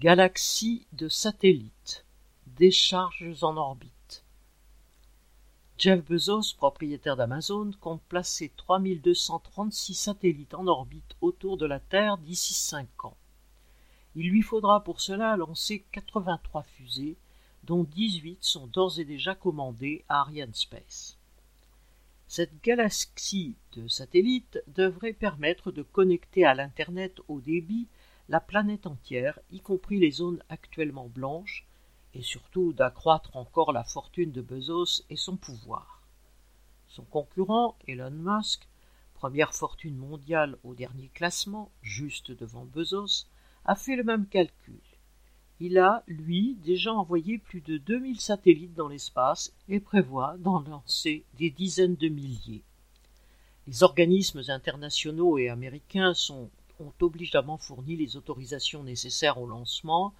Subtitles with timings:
[0.00, 2.04] Galaxie de satellites.
[2.46, 4.22] Décharges en orbite.
[5.76, 12.54] Jeff Bezos, propriétaire d'Amazon, compte placer 3236 satellites en orbite autour de la Terre d'ici
[12.54, 13.16] 5 ans.
[14.14, 17.16] Il lui faudra pour cela lancer 83 fusées,
[17.64, 21.18] dont 18 sont d'ores et déjà commandées à Arianespace.
[22.28, 27.88] Cette galaxie de satellites devrait permettre de connecter à l'Internet haut débit
[28.28, 31.66] la planète entière, y compris les zones actuellement blanches,
[32.14, 36.02] et surtout d'accroître encore la fortune de Bezos et son pouvoir.
[36.88, 38.66] Son concurrent, Elon Musk,
[39.14, 43.26] première fortune mondiale au dernier classement, juste devant Bezos,
[43.64, 44.80] a fait le même calcul.
[45.60, 51.24] Il a, lui, déjà envoyé plus de 2000 satellites dans l'espace et prévoit d'en lancer
[51.34, 52.62] des dizaines de milliers.
[53.66, 56.48] Les organismes internationaux et américains sont
[56.80, 60.14] ont obligeamment fourni les autorisations nécessaires au lancement,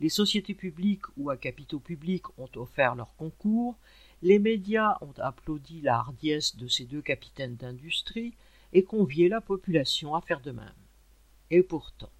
[0.00, 3.76] les sociétés publiques ou à capitaux publics ont offert leur concours,
[4.22, 8.34] les médias ont applaudi la hardiesse de ces deux capitaines d'industrie
[8.72, 10.72] et convié la population à faire de même.
[11.50, 12.10] Et pourtant,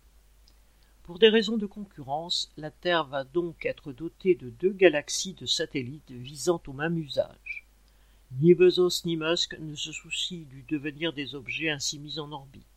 [1.04, 5.44] pour des raisons de concurrence, la Terre va donc être dotée de deux galaxies de
[5.44, 7.66] satellites visant au même usage.
[8.41, 12.73] Ni Bezos ni Musk ne se soucient du devenir des objets ainsi mis en orbite.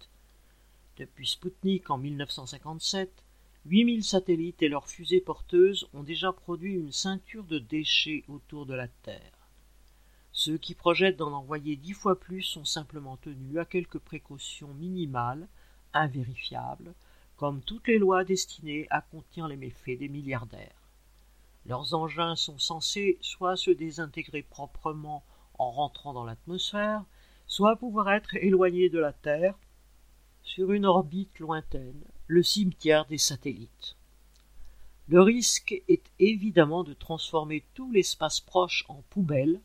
[0.97, 3.23] Depuis Spoutnik en 1957,
[3.65, 8.73] 8000 satellites et leurs fusées porteuses ont déjà produit une ceinture de déchets autour de
[8.73, 9.47] la Terre.
[10.31, 15.47] Ceux qui projettent d'en envoyer dix fois plus sont simplement tenus à quelques précautions minimales,
[15.93, 16.95] invérifiables,
[17.35, 20.89] comme toutes les lois destinées à contenir les méfaits des milliardaires.
[21.67, 25.23] Leurs engins sont censés soit se désintégrer proprement
[25.59, 27.03] en rentrant dans l'atmosphère,
[27.45, 29.53] soit pouvoir être éloignés de la Terre
[30.47, 33.97] sur une orbite lointaine, le cimetière des satellites.
[35.09, 39.59] Le risque est évidemment de transformer tout l'espace proche en poubelle,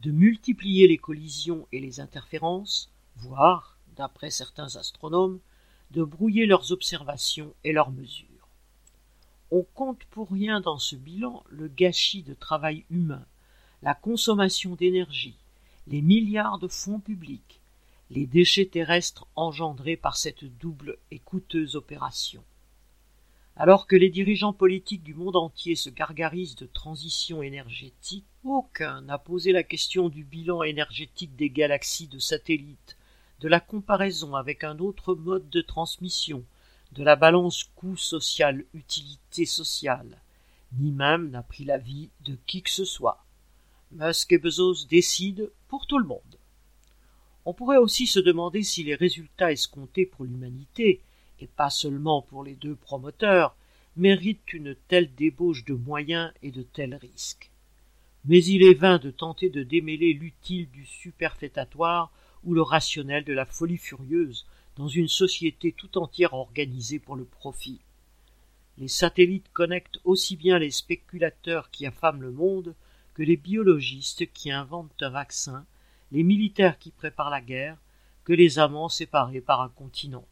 [0.00, 5.40] de multiplier les collisions et les interférences, voire, d'après certains astronomes,
[5.90, 8.48] de brouiller leurs observations et leurs mesures.
[9.50, 13.26] On compte pour rien dans ce bilan le gâchis de travail humain,
[13.82, 15.36] la consommation d'énergie,
[15.86, 17.60] les milliards de fonds publics,
[18.10, 22.44] les déchets terrestres engendrés par cette double et coûteuse opération.
[23.56, 29.16] Alors que les dirigeants politiques du monde entier se gargarisent de transition énergétique, aucun n'a
[29.16, 32.96] posé la question du bilan énergétique des galaxies de satellites,
[33.40, 36.44] de la comparaison avec un autre mode de transmission,
[36.92, 40.20] de la balance coût social utilité sociale,
[40.78, 43.24] ni même n'a pris l'avis de qui que ce soit.
[43.92, 46.38] Musk et Bezos décident pour tout le monde.
[47.46, 51.00] On pourrait aussi se demander si les résultats escomptés pour l'humanité,
[51.40, 53.54] et pas seulement pour les deux promoteurs,
[53.96, 57.50] méritent une telle débauche de moyens et de tels risques.
[58.24, 62.10] Mais il est vain de tenter de démêler l'utile du superfétatoire
[62.44, 64.46] ou le rationnel de la folie furieuse
[64.76, 67.80] dans une société tout entière organisée pour le profit.
[68.78, 72.74] Les satellites connectent aussi bien les spéculateurs qui affament le monde
[73.14, 75.64] que les biologistes qui inventent un vaccin
[76.14, 77.76] les militaires qui préparent la guerre,
[78.22, 80.24] que les amants séparés par un continent.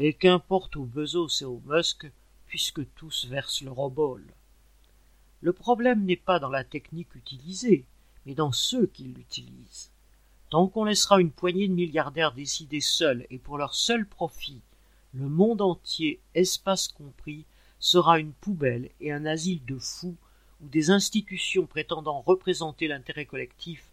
[0.00, 2.10] Et qu'importe aux Bezos et aux Musk,
[2.46, 4.24] puisque tous versent le robol.
[5.42, 7.84] Le problème n'est pas dans la technique utilisée,
[8.26, 9.92] mais dans ceux qui l'utilisent.
[10.50, 14.60] Tant qu'on laissera une poignée de milliardaires décider seuls et pour leur seul profit,
[15.14, 17.44] le monde entier, espace compris,
[17.78, 20.16] sera une poubelle et un asile de fous
[20.60, 23.84] où des institutions prétendant représenter l'intérêt collectif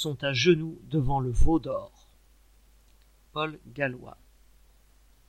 [0.00, 1.92] sont à genoux devant le veau d'or.
[3.32, 4.16] Paul Gallois